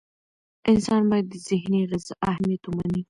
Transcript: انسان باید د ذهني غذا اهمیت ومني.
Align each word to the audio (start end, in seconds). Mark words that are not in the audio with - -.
انسان 0.69 1.01
باید 1.09 1.25
د 1.29 1.35
ذهني 1.47 1.81
غذا 1.89 2.13
اهمیت 2.29 2.61
ومني. 2.65 2.99